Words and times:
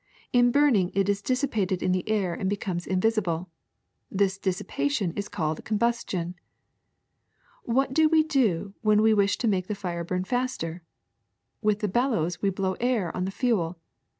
In 0.33 0.51
burning 0.51 0.89
it 0.95 1.07
is 1.09 1.21
dissipated 1.21 1.83
in 1.83 1.91
the 1.91 2.09
air 2.09 2.33
and 2.33 2.49
becomes 2.49 2.87
invisible. 2.87 3.51
This 4.09 4.39
dissipation 4.39 5.11
is 5.11 5.29
called 5.29 5.63
combustion. 5.63 6.33
What 7.65 7.93
do 7.93 8.09
we 8.09 8.23
do 8.23 8.73
when 8.81 9.03
we 9.03 9.13
wish 9.13 9.37
to 9.37 9.47
make 9.47 9.67
the 9.67 9.75
fire 9.75 10.03
burn 10.03 10.23
faster? 10.23 10.81
With 11.61 11.81
the 11.81 11.87
bellows 11.87 12.41
we 12.41 12.49
blow 12.49 12.73
air 12.79 13.15
on 13.15 13.25
the 13.25 13.29
fuel. 13.31 13.77